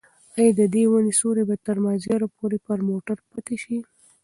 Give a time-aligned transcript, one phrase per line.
[0.37, 3.77] ایا د دې ونې سیوری به تر مازدیګره پورې پر موټر پاتې شي؟